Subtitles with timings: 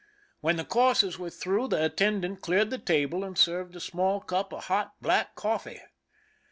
[0.39, 4.51] When the courses were through, the attendant cleared the table and served a small cup
[4.51, 5.81] of hot black coffee.